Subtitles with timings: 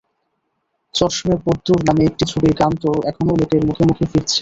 [0.95, 4.39] চশমে বদ্দুর নামে একটি ছবির গান তো এখনো লোকের মুখে মুখে ফিরছে।